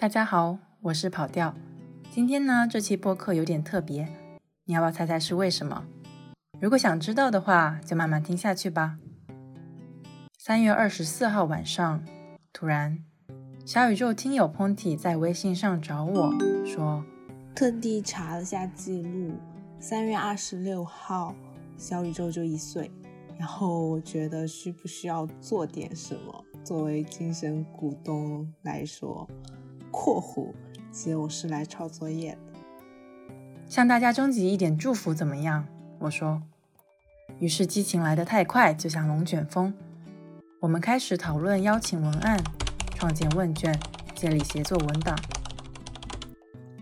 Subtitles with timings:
[0.00, 1.54] 大家好，我是跑调。
[2.10, 4.08] 今天呢，这期播客有点特别，
[4.64, 5.84] 你要不要猜猜是为什么？
[6.58, 8.96] 如果想知道的话，就慢慢听下去吧。
[10.38, 12.02] 三月二十四号晚上，
[12.50, 13.04] 突然，
[13.66, 16.32] 小宇宙听友 Ponty 在微信上找我
[16.64, 17.04] 说，
[17.54, 19.34] 特地查了下记录，
[19.78, 21.34] 三月二十六号，
[21.76, 22.90] 小宇宙就一岁。
[23.38, 26.42] 然后我觉得需不需要做点什么？
[26.64, 29.28] 作为精神股东来说。
[29.90, 30.52] 括弧，
[30.92, 32.38] 其实我是来抄作业的，
[33.66, 35.66] 向大家征集一点祝福怎么样？
[35.98, 36.42] 我说。
[37.38, 39.72] 于是激情来得太快，就像龙卷风。
[40.58, 42.38] 我们开始讨论邀请文案，
[42.94, 43.78] 创建问卷，
[44.14, 45.16] 建立协作文档，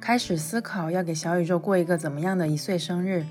[0.00, 3.26] 开始思考要给小宇宙过一个怎么样的一岁生日。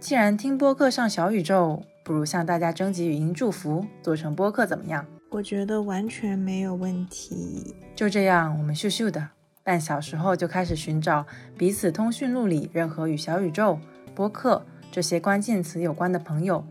[0.00, 5.06] 既然听播客上小宇宙，不如向大家征集语音祝福，做成播客怎么样？
[5.30, 7.74] 我觉得完全没有问题。
[7.94, 9.28] 就这样，我们咻咻的
[9.62, 13.78] 半小时后就开始寻找彼此通讯录里任何与小宇宙、
[14.14, 16.64] 播客这些关键词有关的朋友，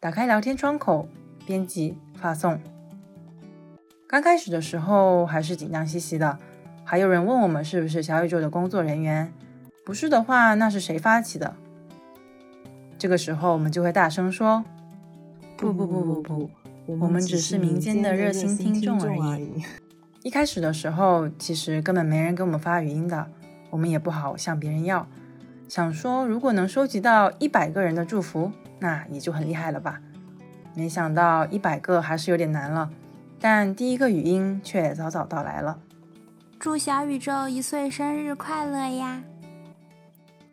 [0.00, 1.08] 打开聊天窗口，
[1.46, 2.58] 编辑发送。
[4.08, 6.38] 刚开始的时候还是紧张兮兮的，
[6.84, 9.32] 还有人问我们是不是小宇宙的工作人员，
[9.84, 11.54] 不是的话，那是谁发起的？
[12.98, 14.64] 这个时候我们就会大声说：
[15.56, 16.50] 不不不不不。
[16.86, 19.62] 我们只是民间的热心听众而已。
[20.22, 23.28] 一开始的时候，其实根本没人给我们发语音的，
[23.70, 25.06] 我们也不好向别人要。
[25.68, 30.00] 想说，如果能收集到一百个人的祝福，那也就很厉害了吧。
[30.74, 32.90] 没想到一百个还是有点难了，
[33.40, 35.78] 但第一个语音却早早到来了。
[36.58, 39.22] 祝小宇宙一岁生日快乐呀！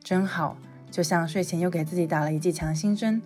[0.04, 0.58] 真好，
[0.92, 3.22] 就像睡前又给自己打了一剂强心针。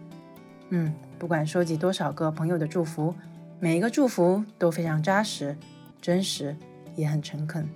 [0.70, 0.94] 嗯。
[1.20, 3.16] 不管收集多少个朋友的祝福，
[3.60, 5.58] 每一个祝福都非常扎实、
[6.00, 6.56] 真实，
[6.96, 7.68] 也很诚恳。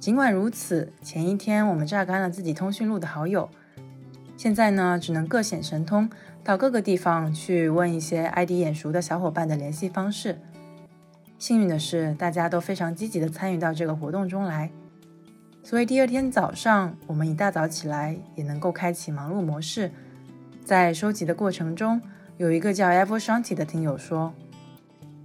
[0.00, 3.50] 尽管如此，前一天我们榨干了自己通讯录的好友，
[4.38, 6.08] 现在呢，只能各显神通，
[6.42, 10.38] 到各个地方去问一些 ID 眼熟的小伙伴的联系方式。
[11.38, 14.70] 幸运的是，大家都非常积极地参与到这个活动中来，
[15.62, 19.90] 所以第二天早上，我们一大早起来也能够开启忙碌模式。
[20.68, 21.98] 在收集的过程中，
[22.36, 24.34] 有一个叫 Ever Shanti 的听友说：“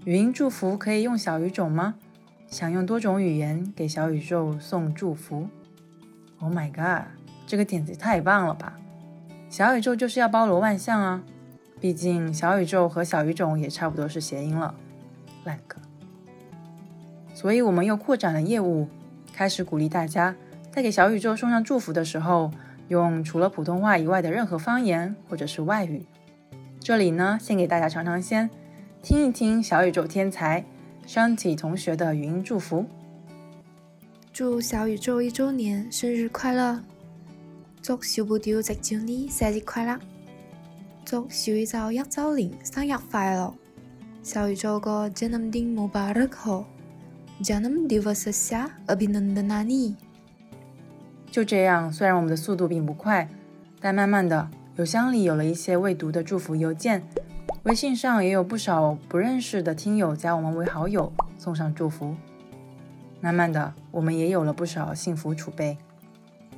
[0.07, 1.95] 语音祝福可以用小语种吗？
[2.47, 5.49] 想用多种语言给小宇宙送祝福。
[6.39, 7.07] ”Oh my god，
[7.45, 8.79] 这个点子太棒了吧！
[9.49, 11.21] 小宇宙就是要包罗万象啊，
[11.81, 14.73] 毕竟小宇宙和小语种也差不多是谐音了。
[15.43, 15.75] 烂个！
[17.33, 18.87] 所以我们又扩展了业务，
[19.33, 20.33] 开始鼓励大家
[20.71, 22.49] 在给小宇宙送上祝福的时候。
[22.93, 26.05] 用除了普通话以外的任何方言或者是外语。
[26.79, 28.49] 这里呢，先给大家尝尝鲜，
[29.01, 30.63] 听一听小宇宙天才
[31.07, 32.85] Shanti 同学的语音祝福。
[34.31, 36.81] 祝小宇宙一周年生日快乐！
[37.81, 39.99] 祝小布雕直照呢生日快乐！
[41.03, 43.53] 祝小宇宙一周年生日快乐！
[44.23, 49.95] 小宇宙个 Janmdin Mubarak ho，Janm Divasya Abhinandanani。
[51.33, 53.27] 就这样，虽然我们的速度并不快，
[53.81, 57.01] 但慢慢的，邮箱里有了一些未读的祝福邮件，
[57.63, 62.15] 微信上也有不少不认识的听友加我们为好友，送上祝福。
[63.19, 65.79] 慢慢的，我们也有了不少幸福储备，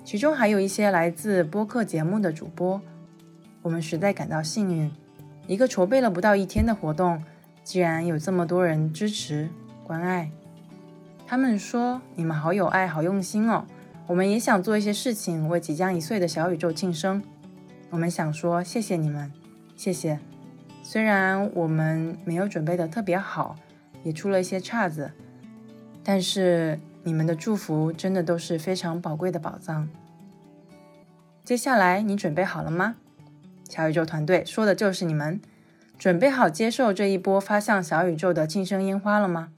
[0.03, 2.81] 其中还有一些来自播客节目的主播，
[3.61, 4.91] 我们实在感到幸运。
[5.47, 7.23] 一个筹备了不到一天的活动，
[7.63, 9.47] 竟然有这么多人支持
[9.85, 10.29] 关爱。
[11.25, 13.63] 他们说：“你们好有爱，好用心哦。”
[14.07, 17.23] 我们也想做一些事情，为即将一岁的小宇宙庆生。
[17.89, 19.31] 我们想说谢谢你们，
[19.75, 20.19] 谢谢。
[20.83, 23.55] 虽然我们没有准备的特别好，
[24.03, 25.11] 也出了一些岔子，
[26.03, 29.89] 但是你们的祝福真的都是非常宝贵的宝藏。
[31.43, 32.97] 接下来你准备好了吗？
[33.67, 35.41] 小宇宙团队说的就是你们，
[35.97, 39.51] 准备好接受这一波发向小宇宙的庆生烟花了吗？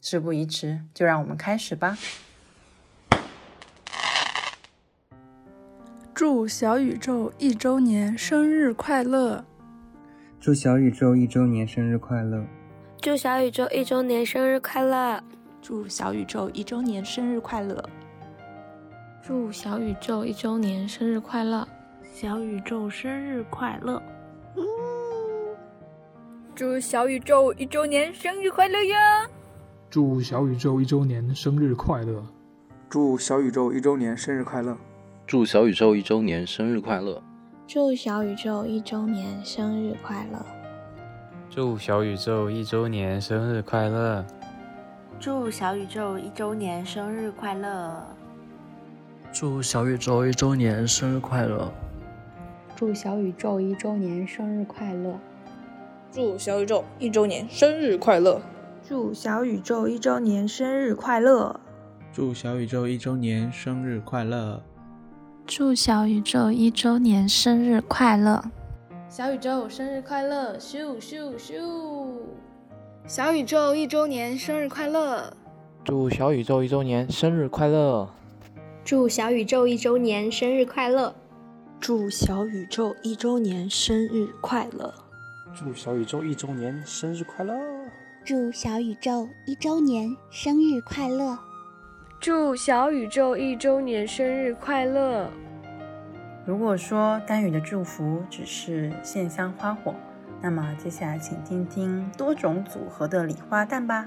[0.00, 1.96] 事不宜迟，就让我们开始吧。
[6.18, 9.44] 祝小宇宙一周年生日快乐！
[10.40, 12.44] 祝小宇宙一周年生日快乐！
[13.00, 15.22] 祝小宇宙一周年生日快乐！
[15.62, 17.88] 祝小宇宙一周年生日快乐！
[19.22, 21.68] 祝小宇宙一周年生日快乐！
[22.12, 24.02] 小宇宙生日快乐！
[26.52, 29.24] 祝小宇宙一周年生日快乐呀！
[29.88, 32.26] 祝小宇宙一周年生日快乐！
[32.90, 34.76] 祝小宇宙一周年生日快乐！
[35.28, 37.22] 祝小宇宙一周年生日快乐！
[37.66, 40.42] 祝小宇宙一周年生日快乐！
[41.50, 44.24] 祝小宇宙一周年生日快乐！
[45.20, 48.06] 祝小宇宙一周年生日快乐！
[49.30, 51.70] 祝小宇宙一周年生日快乐！
[52.74, 55.20] 祝小宇宙一周年生日快乐！
[56.10, 58.40] 祝小宇宙一周年生日快乐！
[58.82, 61.60] 祝小宇宙一周年生日快乐！
[62.14, 64.62] 祝小宇宙一周年生日快乐！
[65.48, 68.44] 祝小宇宙一周年生日快乐！
[69.08, 70.58] 小宇宙生日快乐！
[70.58, 72.12] 咻咻咻！
[73.06, 75.32] 小宇宙一周年生日快乐！
[75.82, 78.10] 祝小宇宙一周年生日快乐！
[78.84, 81.14] 祝小宇宙一周年生日快乐！
[81.80, 84.92] 祝小宇宙一周年生日快乐！
[85.56, 87.58] 祝小宇宙一周年生日快乐！
[88.22, 91.38] 祝小宇宙一周年生日快乐！
[92.20, 95.30] 祝小宇宙一周年生日快乐！
[96.44, 99.94] 如果说丹羽的祝福只是线香花火，
[100.40, 104.04] 那么接下来请听听多种组合的礼花弹吧。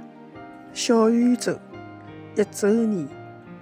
[0.74, 1.58] 小宇宙
[2.36, 3.08] 一周年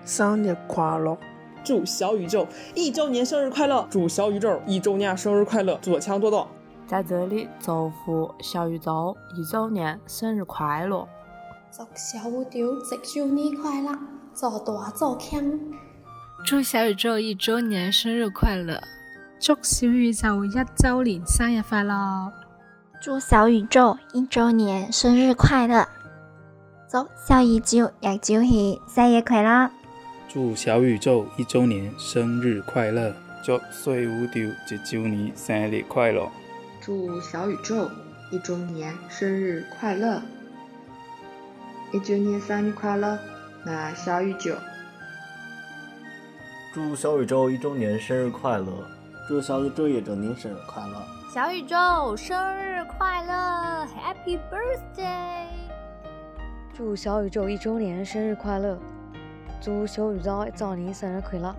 [0.03, 1.15] 生日快乐！
[1.63, 3.85] 祝小宇宙一周年生日快乐！
[3.91, 5.77] 祝小宇宙一周年生日快乐！
[5.79, 6.47] 做强做到！
[6.87, 11.07] 在这里祝福小宇宙一周年生日快乐！
[11.71, 13.95] 祝小宇宙一周年快乐！
[14.33, 15.59] 做大做强！
[16.45, 18.81] 祝小宇宙一周年生日快乐！
[19.39, 22.31] 祝小宇宙一周年生日快乐！
[23.01, 25.87] 祝小宇宙一周年生日快乐！
[26.87, 29.71] 祝小宇宙一周年生日快乐！
[30.31, 33.13] 祝小宇宙一周年生日快乐！
[33.41, 36.31] 祝小宇宙一周年生日快乐！
[36.81, 37.89] 祝小宇宙
[38.31, 40.21] 一周年生日快乐！
[41.91, 43.17] 一周年生日快乐！
[43.65, 44.55] 那小宇宙，
[46.73, 48.87] 祝小宇宙一周年生日快乐！
[49.27, 51.03] 祝小宇宙一周年生日快乐！
[51.33, 55.47] 小宇宙生日快乐，Happy Birthday！
[56.73, 58.79] 祝小宇宙一周年生日快乐！
[59.59, 61.53] 祝小宇宙一周年生日快乐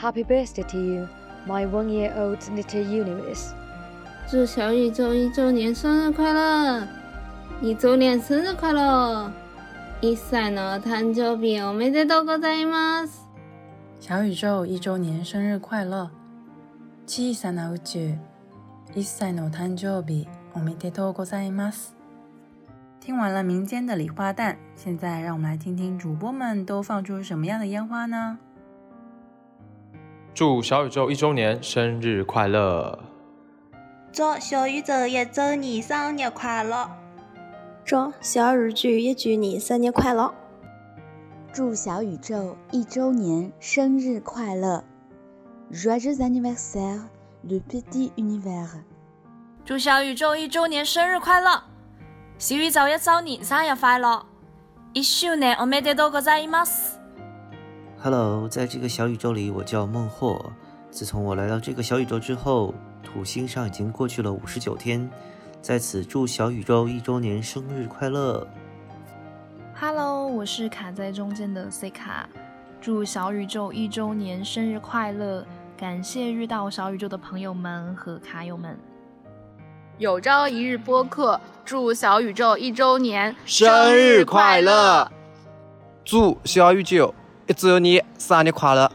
[0.00, 1.08] ！Happy Birthday to you,
[1.44, 3.50] my one-year-old little universe！
[4.30, 6.86] 祝小宇宙一周年生日快乐！
[7.60, 9.32] 一周年生日快乐！
[10.01, 13.27] 一歳の誕生日おめでとうございます。
[13.99, 16.09] 小宇宙一周年生日快乐！
[17.05, 18.17] 小さな宇宙，
[18.95, 21.93] 一歳の誕生日おめでとうございます。
[22.99, 28.39] 听完了民间的礼花弹，现在让我们来听听主播们都放出什么样的烟花呢？
[30.33, 32.97] 祝小宇宙一周年生日快乐！
[34.11, 36.89] 祝小宇宙一周年生日快乐！
[37.85, 40.33] 祝小宇宙一周年生日快乐！
[41.51, 44.83] 祝小宇宙一周年生日快乐！
[45.71, 47.01] Joyeux anniversaire,
[47.43, 48.69] le petit univers！
[49.65, 51.63] 祝小宇宙一周年生日快乐！
[52.37, 54.25] 小宇宙一周年生日快乐！
[54.93, 56.99] 一周年おめでとうございます。
[58.01, 60.51] Hello，在这个小宇宙里，我叫孟获。
[60.89, 62.73] 自从我来到这个小宇宙之后，
[63.03, 65.09] 土星上已经过去了五十九天。
[65.62, 68.46] 在此祝小宇宙一周年生日快乐
[69.74, 72.28] ！Hello，我是卡在中间的 C 卡，
[72.80, 75.44] 祝小宇宙一周年生日快乐！
[75.76, 78.78] 感谢遇到小宇宙的朋友们和卡友们。
[79.98, 85.10] 有朝一日播客，祝小宇宙一周年生日快乐！
[86.04, 87.12] 祝小宇宙
[87.48, 88.90] 一周年生日快乐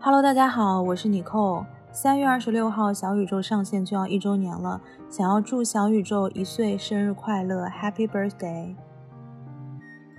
[0.00, 1.64] ！Hello，大家好，我是 Nicole。
[2.00, 8.76] 三月二十六号，小宇宙上线就要一周年了，想要祝小宇宙一岁生日快乐，Happy Birthday！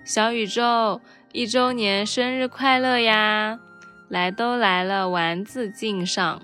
[0.03, 0.99] 小宇宙
[1.31, 3.61] 一周年生日快乐呀！
[4.09, 6.41] 来都来了，丸子敬上。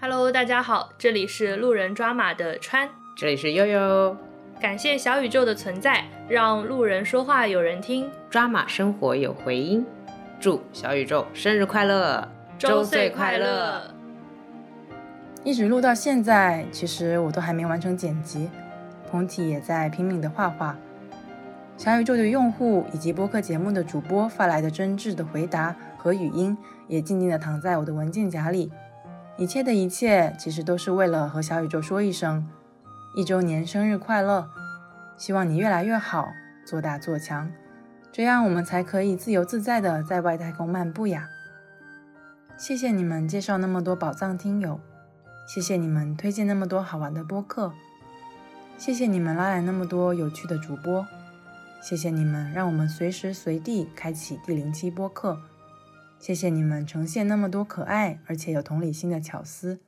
[0.00, 4.16] Hello，大家好，这里是路人抓马的川，这里是悠悠。
[4.60, 9.86] 感谢小宇宙的存在，让路人说话有人听，抓马生活有回音。
[10.40, 12.26] 祝小宇宙生日快乐，
[12.58, 13.94] 周岁快乐！
[15.46, 18.50] 一直录到现在，其实我都还没完成剪辑，
[19.08, 20.76] 彭体也在拼命的画画。
[21.76, 28.72] 小宇宙的用户以及播客节目的主播发来的真挚的回答和语音，也静静的躺在我的文件夹里。
[29.36, 32.44] 一切的一切，其实都是为了和小宇宙说一声
[33.14, 34.48] 一周年生日快乐！
[35.16, 36.26] 希望你越来越好，
[36.66, 37.48] 做大做强，
[38.10, 41.28] 这样我们才可以自由自在的在外太空漫步呀！
[42.56, 44.80] 谢谢你们介绍那么多宝藏听友。
[45.46, 47.72] 谢谢你们推荐那么多好玩的播客，
[48.76, 51.06] 谢谢你们拉来那么多有趣的主播，
[51.80, 55.40] 谢谢你们让我们随时随地开启第零期播客，
[56.18, 59.80] 谢谢你们呈现那么多可爱而且有同理心的巧思，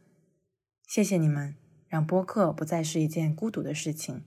[0.87, 1.55] 谢谢你们
[1.89, 4.23] 让播客不再是一件孤独的事情。